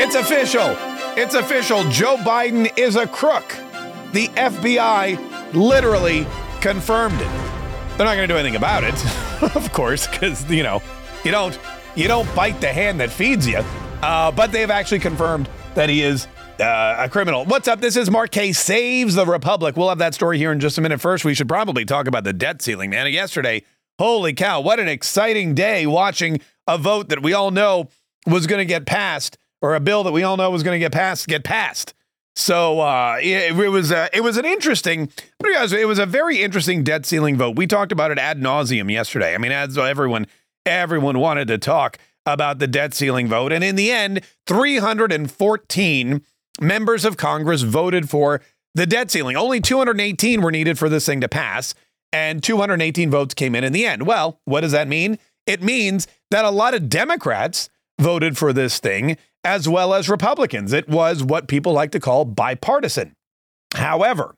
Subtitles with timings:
[0.00, 0.76] It's official.
[1.16, 1.82] It's official.
[1.90, 3.48] Joe Biden is a crook.
[4.12, 6.24] The FBI literally
[6.60, 7.28] confirmed it.
[7.96, 8.94] They're not going to do anything about it,
[9.56, 10.80] of course, because you know
[11.24, 11.58] you don't
[11.96, 13.58] you don't bite the hand that feeds you.
[14.00, 16.28] Uh, but they've actually confirmed that he is
[16.60, 17.44] uh, a criminal.
[17.44, 17.80] What's up?
[17.80, 19.76] This is Kaye Saves the Republic.
[19.76, 21.00] We'll have that story here in just a minute.
[21.00, 23.12] First, we should probably talk about the debt ceiling, man.
[23.12, 23.64] Yesterday,
[23.98, 27.88] holy cow, what an exciting day watching a vote that we all know
[28.28, 30.78] was going to get passed or a bill that we all know was going to
[30.78, 31.94] get passed get passed.
[32.38, 35.10] So uh, it, it, was uh, it was an interesting,
[35.44, 37.56] it was a very interesting debt ceiling vote.
[37.56, 39.34] We talked about it ad nauseum yesterday.
[39.34, 40.28] I mean, as everyone
[40.64, 46.22] everyone wanted to talk about the debt ceiling vote, and in the end, 314
[46.60, 48.40] members of Congress voted for
[48.72, 49.36] the debt ceiling.
[49.36, 51.74] Only 218 were needed for this thing to pass,
[52.12, 54.06] and 218 votes came in in the end.
[54.06, 55.18] Well, what does that mean?
[55.44, 57.68] It means that a lot of Democrats
[57.98, 60.72] voted for this thing as well as Republicans.
[60.72, 63.14] It was what people like to call bipartisan.
[63.74, 64.34] However,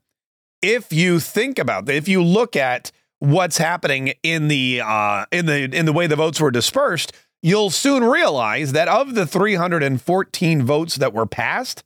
[0.62, 5.65] if you think about if you look at what's happening in the uh, in the
[5.77, 10.97] in the way the votes were dispersed, you'll soon realize that of the 314 votes
[10.97, 11.85] that were passed,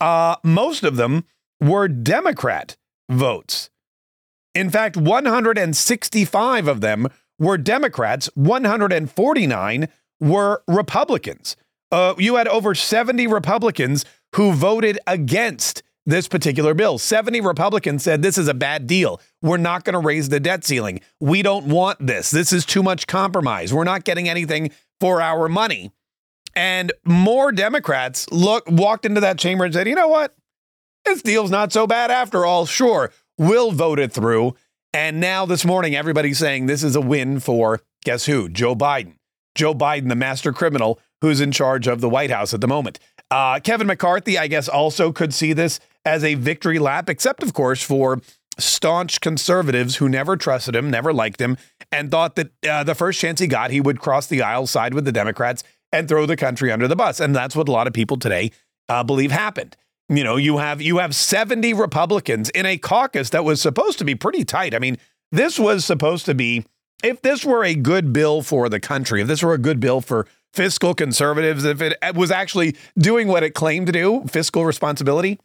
[0.00, 1.24] uh, most of them
[1.60, 2.76] were Democrat
[3.10, 3.70] votes.
[4.54, 9.88] In fact, 165 of them were Democrats, 149
[10.20, 11.56] were Republicans.
[11.92, 14.04] Uh, you had over 70 Republicans
[14.34, 16.98] who voted against this particular bill.
[16.98, 19.20] 70 Republicans said this is a bad deal.
[19.42, 21.00] We're not going to raise the debt ceiling.
[21.20, 22.30] We don't want this.
[22.30, 23.72] This is too much compromise.
[23.72, 24.70] We're not getting anything
[25.00, 25.92] for our money.
[26.56, 30.34] And more Democrats look walked into that chamber and said, "You know what?
[31.04, 32.66] This deal's not so bad after all.
[32.66, 34.54] Sure, we'll vote it through."
[34.92, 38.48] And now this morning everybody's saying this is a win for guess who?
[38.48, 39.14] Joe Biden.
[39.54, 42.98] Joe Biden, the master criminal who's in charge of the White House at the moment.
[43.30, 47.54] Uh, Kevin McCarthy, I guess, also could see this as a victory lap, except, of
[47.54, 48.20] course, for
[48.58, 51.56] staunch conservatives who never trusted him, never liked him,
[51.90, 54.92] and thought that uh, the first chance he got, he would cross the aisle, side
[54.92, 57.20] with the Democrats, and throw the country under the bus.
[57.20, 58.50] And that's what a lot of people today
[58.88, 59.76] uh, believe happened.
[60.08, 64.04] You know, you have you have 70 Republicans in a caucus that was supposed to
[64.04, 64.74] be pretty tight.
[64.74, 64.98] I mean,
[65.30, 66.66] this was supposed to be
[67.02, 70.00] if this were a good bill for the country, if this were a good bill
[70.00, 75.38] for fiscal conservatives, if it was actually doing what it claimed to do, fiscal responsibility,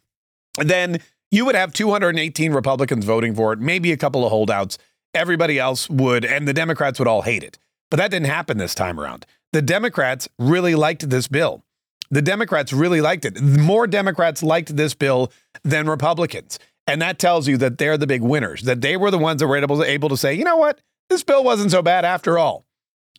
[0.58, 4.78] then you would have 218 Republicans voting for it, maybe a couple of holdouts.
[5.14, 7.58] Everybody else would, and the Democrats would all hate it.
[7.90, 9.24] But that didn't happen this time around.
[9.52, 11.64] The Democrats really liked this bill.
[12.10, 13.40] The Democrats really liked it.
[13.40, 15.32] More Democrats liked this bill
[15.62, 16.58] than Republicans.
[16.86, 19.46] And that tells you that they're the big winners, that they were the ones that
[19.46, 20.80] were able to, able to say, you know what?
[21.08, 22.64] this bill wasn't so bad after all.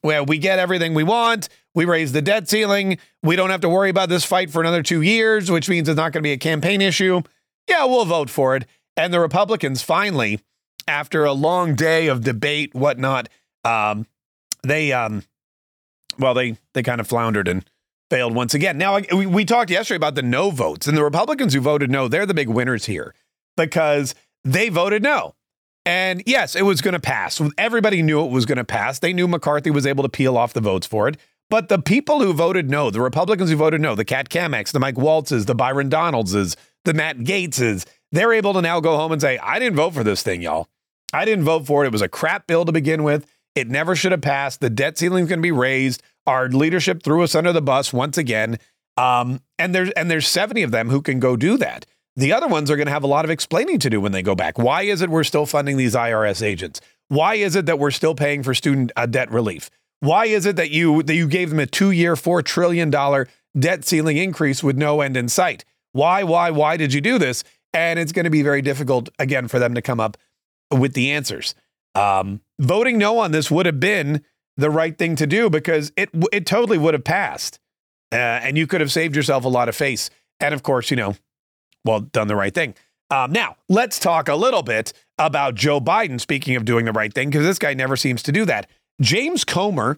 [0.04, 1.50] Well, we get everything we want.
[1.76, 2.98] We raise the debt ceiling.
[3.22, 5.98] We don't have to worry about this fight for another two years, which means it's
[5.98, 7.22] not going to be a campaign issue.
[7.68, 8.66] Yeah, we'll vote for it.
[8.98, 10.40] And the Republicans finally,
[10.88, 13.30] after a long day of debate, whatnot,
[13.64, 14.08] um,
[14.64, 15.24] they, um,
[16.18, 17.64] well, they they kind of floundered and
[18.10, 18.78] failed once again.
[18.78, 22.08] Now we, we talked yesterday about the no votes, and the Republicans who voted no,
[22.08, 23.14] they're the big winners here
[23.56, 25.36] because they voted no.
[25.90, 27.42] And yes, it was going to pass.
[27.58, 29.00] Everybody knew it was going to pass.
[29.00, 31.18] They knew McCarthy was able to peel off the votes for it.
[31.50, 34.80] But the people who voted no, the Republicans who voted no, the Kat Cammack's, the
[34.80, 36.56] Mike Waltzes, the Byron Donaldses,
[36.86, 40.04] the Matt Gaetzes, they're able to now go home and say, I didn't vote for
[40.04, 40.68] this thing, y'all.
[41.12, 41.88] I didn't vote for it.
[41.88, 43.26] It was a crap bill to begin with.
[43.56, 44.62] It never should have passed.
[44.62, 46.04] The debt ceiling's going to be raised.
[46.28, 48.60] Our leadership threw us under the bus once again.
[48.96, 51.88] Um, and there's and there's 70 of them who can go do that.
[52.20, 54.22] The other ones are going to have a lot of explaining to do when they
[54.22, 54.58] go back.
[54.58, 56.82] Why is it we're still funding these IRS agents?
[57.08, 59.70] Why is it that we're still paying for student uh, debt relief?
[60.02, 63.86] Why is it that you that you gave them a 2-year 4 trillion dollar debt
[63.86, 65.64] ceiling increase with no end in sight?
[65.94, 67.46] Why why why did you do this?
[67.74, 70.18] And it's going to be very difficult again for them to come up
[70.72, 71.56] with the answers.
[71.96, 74.26] Um, voting no on this would have been
[74.58, 77.62] the right thing to do because it it totally would have passed,
[78.12, 80.10] uh, and you could have saved yourself a lot of face.
[80.42, 81.16] And of course, you know,
[81.86, 82.76] well, done the right thing.
[83.12, 87.14] Um, now, let's talk a little bit about Joe Biden, speaking of doing the right
[87.14, 88.70] thing, because this guy never seems to do that.
[89.02, 89.98] James Comer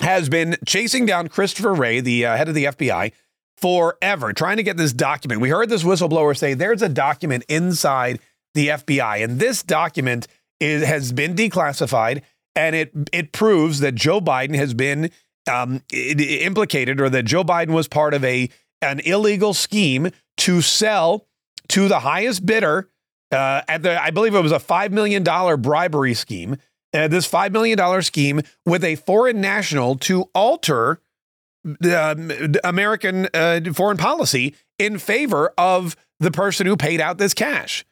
[0.00, 3.12] has been chasing down Christopher Wray, the uh, head of the FBI,
[3.58, 5.40] forever trying to get this document.
[5.40, 8.18] We heard this whistleblower say there's a document inside
[8.54, 10.26] the FBI, and this document
[10.58, 12.22] is, has been declassified,
[12.56, 15.10] and it it proves that Joe Biden has been
[15.50, 18.48] um, implicated, or that Joe Biden was part of a
[18.82, 21.26] an illegal scheme to sell
[21.68, 22.88] to the highest bidder
[23.30, 26.56] uh, at the I believe it was a five million dollar bribery scheme.
[26.94, 31.00] Uh, this five million dollar scheme with a foreign national to alter
[31.84, 32.14] uh,
[32.64, 37.84] American uh, foreign policy in favor of the person who paid out this cash.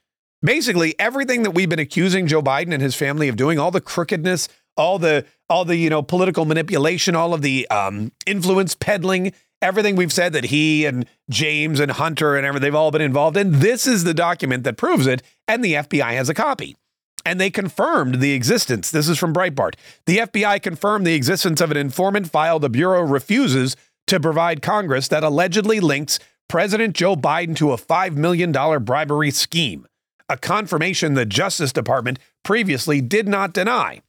[0.43, 3.81] Basically, everything that we've been accusing Joe Biden and his family of doing, all the
[3.81, 9.33] crookedness, all the all the you know political manipulation, all of the um, influence peddling,
[9.62, 13.37] everything we've said that he and James and Hunter and everything they've all been involved
[13.37, 13.61] in.
[13.61, 16.77] This is the document that proves it, and the FBI has a copy.
[17.25, 18.91] And they confirmed the existence.
[18.91, 19.75] This is from Breitbart.
[20.07, 23.77] The FBI confirmed the existence of an informant file the Bureau refuses
[24.07, 26.19] to provide Congress that allegedly links
[26.49, 28.53] President Joe Biden to a $5 million
[28.83, 29.87] bribery scheme,
[30.29, 34.01] a confirmation the Justice Department previously did not deny.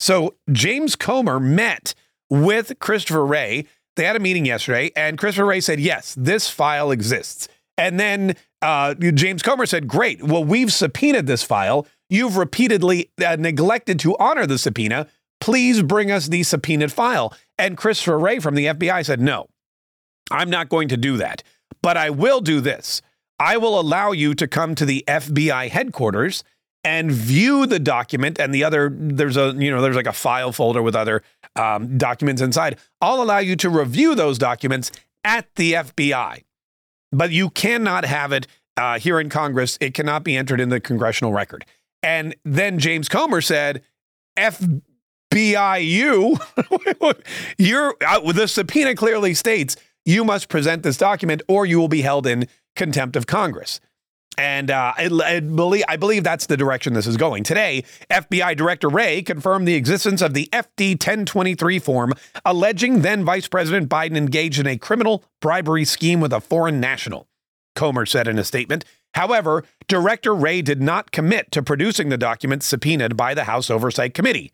[0.00, 1.94] So James Comer met
[2.28, 3.66] with Christopher Wray.
[3.96, 7.48] They had a meeting yesterday, and Christopher Wray said, Yes, this file exists.
[7.78, 10.22] And then uh, James Comer said, Great.
[10.22, 11.86] Well, we've subpoenaed this file.
[12.08, 15.08] You've repeatedly uh, neglected to honor the subpoena.
[15.40, 17.34] Please bring us the subpoenaed file.
[17.58, 19.48] And Christopher Wray from the FBI said, No,
[20.30, 21.42] I'm not going to do that.
[21.82, 23.02] But I will do this.
[23.38, 26.42] I will allow you to come to the FBI headquarters
[26.86, 30.52] and view the document and the other there's a you know there's like a file
[30.52, 31.22] folder with other
[31.56, 32.78] um, documents inside.
[33.00, 34.92] I'll allow you to review those documents
[35.24, 36.44] at the fbi
[37.10, 38.46] but you cannot have it
[38.76, 39.76] uh, here in congress.
[39.80, 41.64] It cannot be entered in the congressional record.
[42.02, 43.82] And then james comer said
[44.38, 44.82] fbiu
[47.58, 52.02] you're uh, the subpoena clearly states you must present this document or you will be
[52.02, 52.46] held in
[52.76, 53.80] contempt of congress
[54.38, 57.42] and uh, I, I, believe, I believe that's the direction this is going.
[57.42, 62.12] Today, FBI Director Wray confirmed the existence of the FD 1023 form
[62.44, 67.28] alleging then Vice President Biden engaged in a criminal bribery scheme with a foreign national.
[67.74, 68.84] Comer said in a statement.
[69.14, 74.12] However, Director Wray did not commit to producing the documents subpoenaed by the House Oversight
[74.12, 74.52] Committee.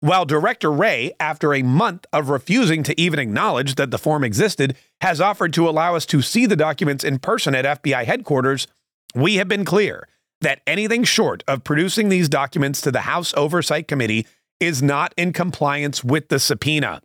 [0.00, 4.74] While Director Wray, after a month of refusing to even acknowledge that the form existed,
[5.02, 8.66] has offered to allow us to see the documents in person at FBI headquarters,
[9.14, 10.08] we have been clear
[10.40, 14.26] that anything short of producing these documents to the House Oversight Committee
[14.58, 17.02] is not in compliance with the subpoena.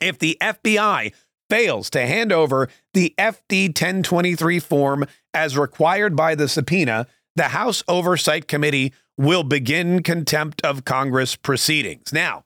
[0.00, 1.12] If the FBI
[1.50, 7.82] fails to hand over the FD 1023 form as required by the subpoena, the House
[7.88, 12.12] Oversight Committee will begin contempt of Congress proceedings.
[12.12, 12.44] Now,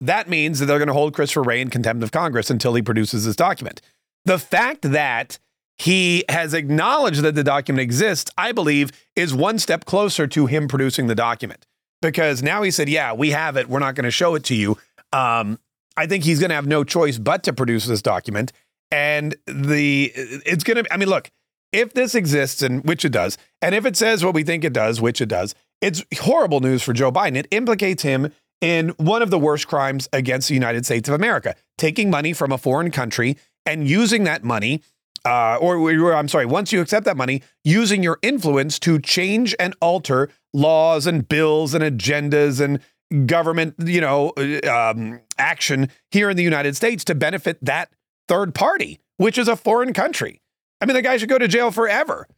[0.00, 2.82] that means that they're going to hold Christopher Wray in contempt of Congress until he
[2.82, 3.80] produces this document.
[4.24, 5.38] The fact that
[5.78, 10.68] he has acknowledged that the document exists, I believe, is one step closer to him
[10.68, 11.66] producing the document.
[12.02, 13.68] Because now he said, Yeah, we have it.
[13.68, 14.78] We're not going to show it to you.
[15.12, 15.58] Um,
[15.96, 18.52] I think he's going to have no choice but to produce this document.
[18.90, 21.30] And the it's going to, I mean, look,
[21.72, 24.72] if this exists, and which it does, and if it says what we think it
[24.72, 27.36] does, which it does, it's horrible news for Joe Biden.
[27.36, 31.54] It implicates him in one of the worst crimes against the United States of America,
[31.76, 33.36] taking money from a foreign country
[33.66, 34.82] and using that money
[35.26, 39.74] uh, or, I'm sorry, once you accept that money, using your influence to change and
[39.80, 46.36] alter laws and bills and agendas and government, you know, uh, um, action here in
[46.36, 47.90] the United States to benefit that
[48.28, 50.40] third party, which is a foreign country.
[50.80, 52.28] I mean, the guy should go to jail forever.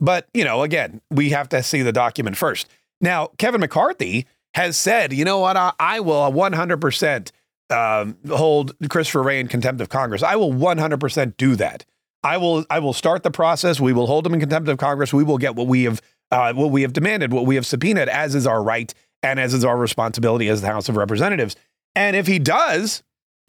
[0.00, 2.68] But, you know, again, we have to see the document first.
[3.02, 7.30] Now, Kevin McCarthy has said, you know what, I, I will 100%
[7.70, 10.22] um, hold Christopher Wray in contempt of Congress.
[10.22, 11.84] I will 100% do that.
[12.24, 13.78] I will I will start the process.
[13.78, 15.12] We will hold him in contempt of Congress.
[15.12, 16.00] We will get what we have
[16.30, 19.54] uh, what we have demanded, what we have subpoenaed, as is our right and as
[19.54, 21.54] is our responsibility as the House of Representatives.
[21.94, 23.02] And if he does,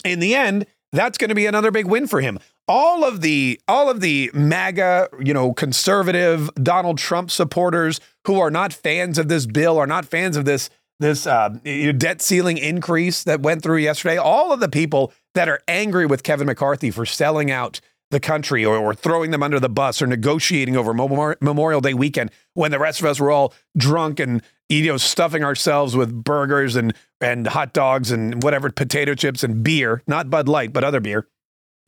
[0.04, 2.38] in the end, that's going to be another big win for him.
[2.68, 8.52] All of the all of the MAGA, you know, conservative Donald Trump supporters who are
[8.52, 11.50] not fans of this bill, are not fans of this this uh,
[11.98, 14.18] debt ceiling increase that went through yesterday.
[14.18, 18.64] All of the people that are angry with Kevin McCarthy for selling out the country
[18.64, 22.80] or, or throwing them under the bus or negotiating over Memorial Day weekend when the
[22.80, 27.48] rest of us were all drunk and you know stuffing ourselves with burgers and and
[27.48, 31.28] hot dogs and whatever potato chips and beer, not Bud Light, but other beer.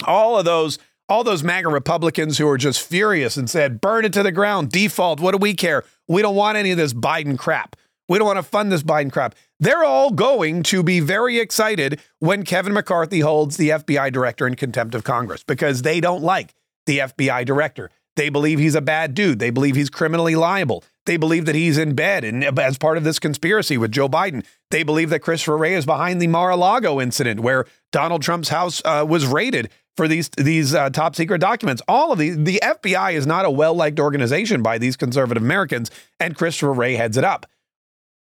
[0.05, 4.12] All of those all those MAGA Republicans who were just furious and said, burn it
[4.13, 5.83] to the ground, default, what do we care?
[6.07, 7.75] We don't want any of this Biden crap.
[8.08, 9.36] We don't want to fund this Biden crap.
[9.60, 14.56] They're all going to be very excited when Kevin McCarthy holds the FBI director in
[14.56, 16.54] contempt of Congress because they don't like
[16.86, 17.90] the FBI director.
[18.16, 19.40] They believe he's a bad dude.
[19.40, 20.84] They believe he's criminally liable.
[21.06, 24.44] They believe that he's in bed and as part of this conspiracy with Joe Biden.
[24.72, 29.06] They believe that Christopher Wray is behind the Mar-a-Lago incident where Donald Trump's house uh,
[29.08, 31.82] was raided for these these uh, top secret documents.
[31.88, 35.92] All of these, the FBI is not a well liked organization by these conservative Americans,
[36.20, 37.46] and Christopher Wray heads it up.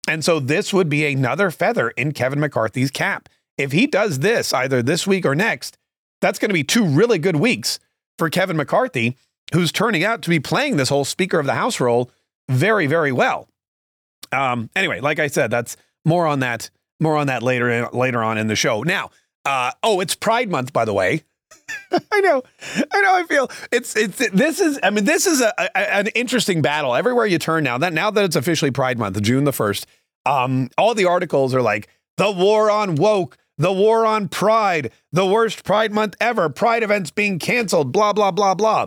[0.08, 3.28] And so this would be another feather in Kevin McCarthy's cap.
[3.56, 5.78] If he does this either this week or next,
[6.20, 7.78] that's going to be two really good weeks
[8.18, 9.16] for Kevin McCarthy,
[9.52, 12.10] who's turning out to be playing this whole Speaker of the House role
[12.48, 13.48] very, very well.
[14.32, 16.70] Um, anyway, like I said, that's more on that,
[17.00, 18.82] more on that later later on in the show.
[18.82, 19.10] Now,
[19.44, 21.22] uh, oh, it's Pride Month, by the way.
[22.12, 22.42] I know,
[22.92, 23.14] I know.
[23.14, 24.78] I feel it's it's this is.
[24.82, 27.78] I mean, this is a, a, an interesting battle everywhere you turn now.
[27.78, 29.86] That now that it's officially Pride Month, June the first,
[30.26, 35.26] um, all the articles are like the war on woke, the war on pride, the
[35.26, 38.86] worst Pride Month ever, Pride events being canceled, blah blah blah blah.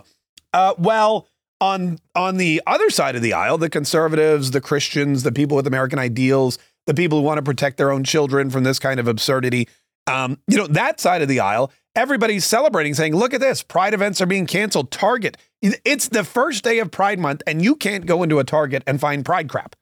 [0.52, 1.28] Uh, well,
[1.60, 5.66] on on the other side of the aisle, the conservatives, the Christians, the people with
[5.66, 9.08] American ideals, the people who want to protect their own children from this kind of
[9.08, 9.68] absurdity.
[10.06, 13.92] Um, you know, that side of the aisle everybody's celebrating, saying, look at this, Pride
[13.92, 14.92] events are being canceled.
[14.92, 18.84] Target, it's the first day of Pride month, and you can't go into a Target
[18.86, 19.74] and find Pride crap.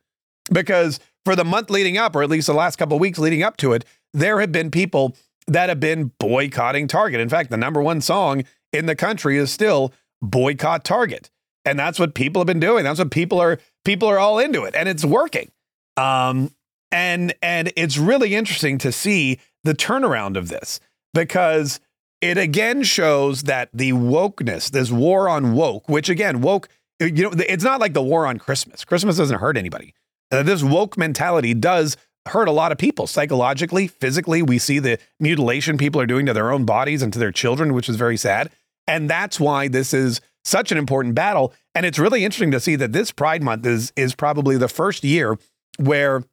[0.51, 3.59] Because for the month leading up, or at least the last couple weeks leading up
[3.59, 5.15] to it, there have been people
[5.47, 7.21] that have been boycotting Target.
[7.21, 9.93] In fact, the number one song in the country is still
[10.23, 11.31] boycott Target.
[11.67, 12.85] And that's what people have been doing.
[12.85, 15.51] That's what people are people are all into it and it's working.
[15.97, 16.53] Um
[16.93, 20.81] and and it's really interesting to see the turnaround of this
[21.13, 21.81] because
[22.21, 26.69] it again shows that the wokeness, this war on woke, which again, woke,
[26.99, 28.85] you know, it's not like the war on Christmas.
[28.85, 29.95] Christmas doesn't hurt anybody.
[30.33, 31.97] Uh, this woke mentality does
[32.27, 34.43] hurt a lot of people psychologically, physically.
[34.43, 37.75] We see the mutilation people are doing to their own bodies and to their children,
[37.75, 38.51] which is very sad.
[38.87, 41.53] And that's why this is such an important battle.
[41.75, 45.05] And it's really interesting to see that this Pride Month is is probably the first
[45.05, 45.39] year
[45.79, 46.25] where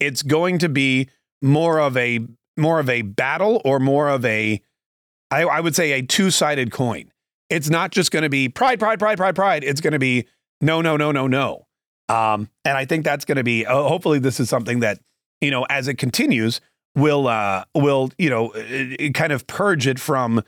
[0.00, 1.08] it's going to be
[1.40, 4.60] more of a more of a battle or more of a,
[5.30, 7.10] I, I would say, a two sided coin.
[7.50, 9.64] It's not just going to be pride, pride, pride, pride, pride.
[9.64, 10.26] It's going to be
[10.60, 11.66] no, no, no, no, no.
[12.08, 13.66] Um, and I think that's going to be.
[13.66, 14.98] Uh, hopefully, this is something that
[15.40, 16.60] you know, as it continues,
[16.94, 18.50] will uh, will you know,
[19.12, 20.42] kind of purge it from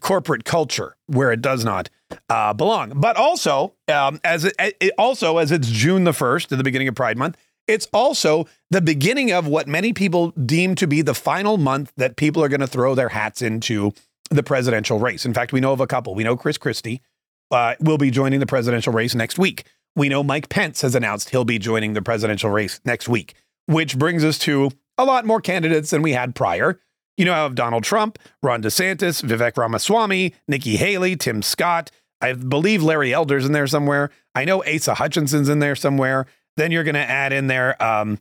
[0.00, 1.90] corporate culture where it does not
[2.28, 2.92] uh, belong.
[2.96, 6.88] But also, um, as it, it also as it's June the first, at the beginning
[6.88, 11.14] of Pride Month, it's also the beginning of what many people deem to be the
[11.14, 13.92] final month that people are going to throw their hats into
[14.30, 15.24] the presidential race.
[15.24, 16.14] In fact, we know of a couple.
[16.14, 17.02] We know Chris Christie
[17.50, 19.64] uh, will be joining the presidential race next week.
[19.96, 23.34] We know Mike Pence has announced he'll be joining the presidential race next week,
[23.66, 26.80] which brings us to a lot more candidates than we had prior.
[27.16, 31.90] You know, I have Donald Trump, Ron DeSantis, Vivek Ramaswamy, Nikki Haley, Tim Scott.
[32.20, 34.10] I believe Larry Elder's in there somewhere.
[34.34, 36.26] I know Asa Hutchinson's in there somewhere.
[36.56, 38.18] Then you're going to add in there um,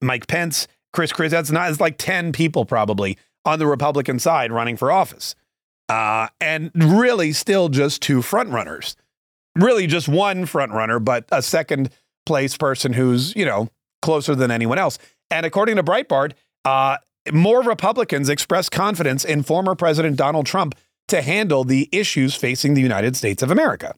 [0.00, 1.30] Mike Pence, Chris Chris.
[1.30, 1.70] That's not.
[1.70, 5.34] It's like ten people probably on the Republican side running for office,
[5.88, 8.96] uh, and really still just two front runners.
[9.56, 11.90] Really just one front runner, but a second
[12.26, 13.68] place person who's you know
[14.02, 14.98] closer than anyone else.
[15.30, 16.32] And according to Breitbart,
[16.64, 16.98] uh,
[17.32, 20.74] more Republicans expressed confidence in former President Donald Trump
[21.08, 23.94] to handle the issues facing the United States of America,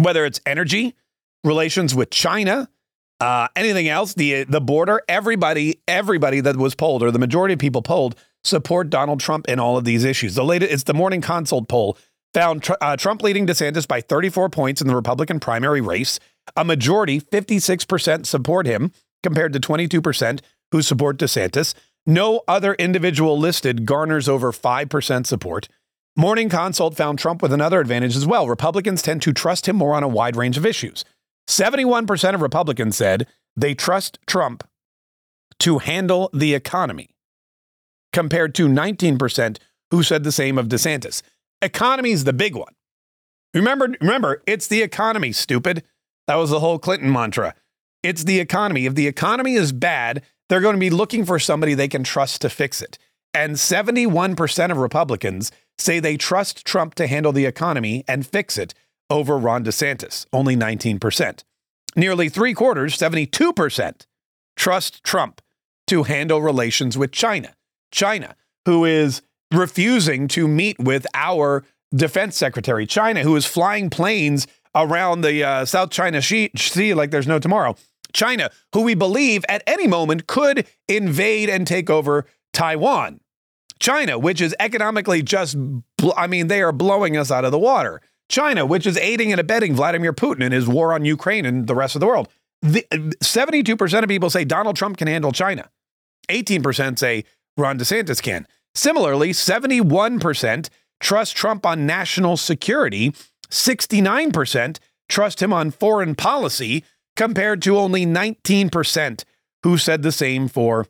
[0.00, 0.94] whether it's energy,
[1.44, 2.68] relations with China,
[3.20, 4.14] uh, anything else?
[4.14, 5.02] The the border.
[5.08, 9.58] Everybody, everybody that was polled, or the majority of people polled, support Donald Trump in
[9.58, 10.34] all of these issues.
[10.34, 11.98] The latest, it's the Morning Consult poll
[12.34, 16.20] found tr- uh, Trump leading DeSantis by 34 points in the Republican primary race.
[16.56, 20.40] A majority, 56%, support him, compared to 22%
[20.72, 21.74] who support DeSantis.
[22.06, 25.68] No other individual listed garners over 5% support.
[26.16, 28.48] Morning Consult found Trump with another advantage as well.
[28.48, 31.04] Republicans tend to trust him more on a wide range of issues.
[31.48, 33.26] 71% of Republicans said
[33.56, 34.68] they trust Trump
[35.60, 37.10] to handle the economy,
[38.12, 39.58] compared to 19%
[39.90, 41.22] who said the same of DeSantis.
[41.62, 42.74] Economy is the big one.
[43.54, 45.82] Remember, remember, it's the economy, stupid.
[46.26, 47.54] That was the whole Clinton mantra.
[48.02, 48.86] It's the economy.
[48.86, 52.42] If the economy is bad, they're going to be looking for somebody they can trust
[52.42, 52.98] to fix it.
[53.34, 58.74] And 71% of Republicans say they trust Trump to handle the economy and fix it
[59.10, 61.44] over Ron DeSantis, only 19%.
[61.96, 64.06] Nearly three quarters, 72%,
[64.56, 65.40] trust Trump
[65.86, 67.54] to handle relations with China.
[67.90, 68.36] China,
[68.66, 69.22] who is
[69.52, 72.86] refusing to meet with our defense secretary.
[72.86, 77.74] China, who is flying planes around the uh, South China Sea like there's no tomorrow.
[78.12, 83.20] China, who we believe at any moment could invade and take over Taiwan.
[83.78, 85.56] China, which is economically just,
[86.16, 88.00] I mean, they are blowing us out of the water.
[88.28, 91.74] China, which is aiding and abetting Vladimir Putin in his war on Ukraine and the
[91.74, 92.28] rest of the world.
[92.60, 92.84] The,
[93.22, 95.70] 72% of people say Donald Trump can handle China.
[96.28, 97.24] 18% say
[97.56, 98.46] Ron DeSantis can.
[98.74, 100.68] Similarly, 71%
[101.00, 103.12] trust Trump on national security,
[103.50, 106.84] 69% trust him on foreign policy,
[107.16, 109.24] compared to only 19%
[109.64, 110.86] who said the same for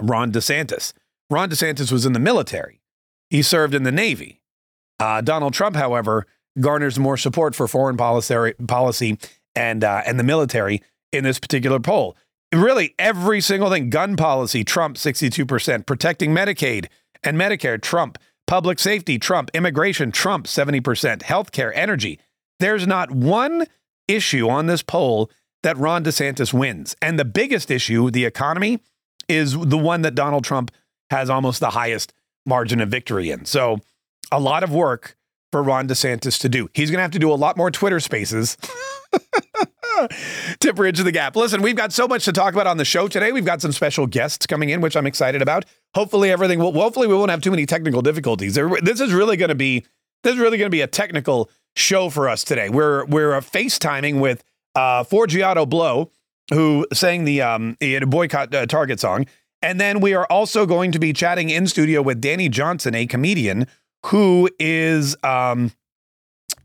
[0.00, 0.92] Ron DeSantis.
[1.30, 2.80] Ron DeSantis was in the military,
[3.30, 4.40] he served in the Navy.
[4.98, 6.26] Uh, Donald Trump, however,
[6.60, 9.18] garners more support for foreign policy, policy
[9.54, 10.82] and, uh, and the military
[11.12, 12.16] in this particular poll.
[12.52, 16.86] Really, every single thing gun policy, Trump 62%, protecting Medicaid
[17.22, 22.20] and Medicare, Trump, public safety, Trump, immigration, Trump 70%, healthcare, energy.
[22.60, 23.66] There's not one
[24.06, 25.30] issue on this poll
[25.62, 26.94] that Ron DeSantis wins.
[27.00, 28.80] And the biggest issue, the economy,
[29.28, 30.70] is the one that Donald Trump
[31.10, 32.12] has almost the highest
[32.44, 33.44] margin of victory in.
[33.44, 33.78] So,
[34.30, 35.16] a lot of work
[35.52, 36.68] for Ron DeSantis to do.
[36.74, 38.56] He's going to have to do a lot more Twitter spaces.
[40.60, 41.36] to bridge the gap.
[41.36, 43.30] Listen, we've got so much to talk about on the show today.
[43.30, 45.64] We've got some special guests coming in, which I'm excited about.
[45.94, 46.72] Hopefully, everything will.
[46.72, 48.54] Hopefully, we won't have too many technical difficulties.
[48.54, 49.84] This is really going to be.
[50.24, 52.68] This is really going to be a technical show for us today.
[52.68, 54.42] We're we're FaceTiming with
[54.74, 56.10] uh, Forgiato Blow,
[56.52, 59.26] who sang the um, boycott uh, Target song,
[59.60, 63.06] and then we are also going to be chatting in studio with Danny Johnson, a
[63.06, 63.66] comedian
[64.06, 65.72] who is um,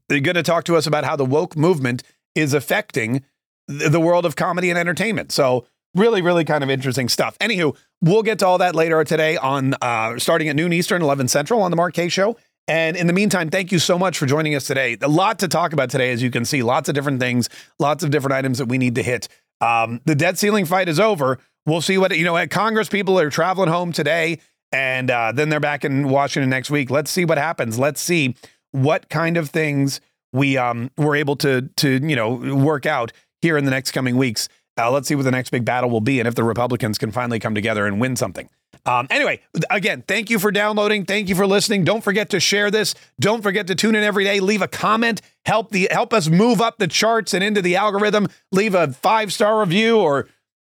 [0.10, 2.04] going to talk to us about how the woke movement
[2.36, 3.24] is affecting
[3.68, 5.32] the world of comedy and entertainment.
[5.32, 7.38] So really, really kind of interesting stuff.
[7.40, 11.28] Anywho, we'll get to all that later today on uh, starting at noon Eastern, 11
[11.28, 12.38] Central on the Mark Kaye Show.
[12.68, 14.98] And in the meantime, thank you so much for joining us today.
[15.02, 18.04] A lot to talk about today, as you can see, lots of different things, lots
[18.04, 19.30] of different items that we need to hit.
[19.62, 21.40] Um, the debt ceiling fight is over.
[21.66, 24.40] We'll see what, you know, Congress people are traveling home today
[24.72, 26.90] and uh, then they're back in Washington next week.
[26.90, 27.80] Let's see what happens.
[27.80, 28.36] Let's see
[28.72, 30.02] what kind of things
[30.34, 34.18] we um, were able to to you know work out here in the next coming
[34.18, 34.50] weeks.
[34.78, 37.12] Uh, let's see what the next big battle will be, and if the Republicans can
[37.12, 38.48] finally come together and win something.
[38.86, 41.06] Um, anyway, again, thank you for downloading.
[41.06, 41.84] Thank you for listening.
[41.84, 42.94] Don't forget to share this.
[43.20, 44.40] Don't forget to tune in every day.
[44.40, 45.22] Leave a comment.
[45.46, 48.28] Help the help us move up the charts and into the algorithm.
[48.52, 50.28] Leave a five star review or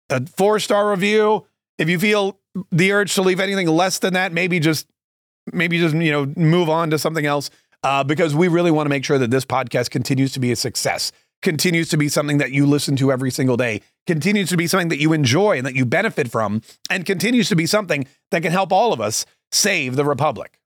[0.08, 1.46] a four star review.
[1.76, 4.86] If you feel the urge to leave anything less than that, maybe just
[5.52, 7.50] maybe just you know move on to something else
[7.82, 10.56] uh, because we really want to make sure that this podcast continues to be a
[10.56, 14.66] success, continues to be something that you listen to every single day, continues to be
[14.66, 18.42] something that you enjoy and that you benefit from, and continues to be something that
[18.42, 20.57] can help all of us save the republic.